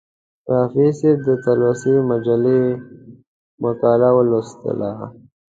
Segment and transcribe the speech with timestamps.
[0.53, 2.61] رفیع صاحب د تلوسې مجلې
[3.63, 4.91] مقاله ولوستله.